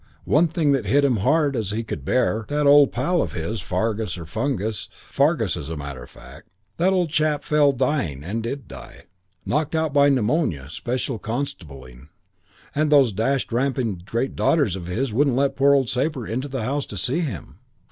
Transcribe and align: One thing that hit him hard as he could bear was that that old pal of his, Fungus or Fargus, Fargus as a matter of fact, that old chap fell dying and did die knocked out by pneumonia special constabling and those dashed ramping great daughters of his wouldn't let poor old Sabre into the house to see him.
One 0.25 0.47
thing 0.47 0.71
that 0.71 0.87
hit 0.87 1.05
him 1.05 1.17
hard 1.17 1.55
as 1.55 1.69
he 1.69 1.83
could 1.83 2.03
bear 2.03 2.37
was 2.37 2.45
that 2.47 2.63
that 2.63 2.67
old 2.67 2.91
pal 2.91 3.21
of 3.21 3.33
his, 3.33 3.61
Fungus 3.61 4.17
or 4.17 4.25
Fargus, 4.25 4.89
Fargus 4.93 5.55
as 5.55 5.69
a 5.69 5.77
matter 5.77 6.01
of 6.01 6.09
fact, 6.09 6.47
that 6.77 6.91
old 6.91 7.09
chap 7.11 7.43
fell 7.43 7.71
dying 7.71 8.23
and 8.23 8.41
did 8.41 8.67
die 8.67 9.03
knocked 9.45 9.75
out 9.75 9.93
by 9.93 10.09
pneumonia 10.09 10.71
special 10.71 11.19
constabling 11.19 12.09
and 12.73 12.91
those 12.91 13.13
dashed 13.13 13.51
ramping 13.51 14.01
great 14.03 14.35
daughters 14.35 14.75
of 14.75 14.87
his 14.87 15.13
wouldn't 15.13 15.35
let 15.35 15.55
poor 15.55 15.75
old 15.75 15.87
Sabre 15.87 16.25
into 16.25 16.47
the 16.47 16.63
house 16.63 16.87
to 16.87 16.97
see 16.97 17.19
him. 17.19 17.59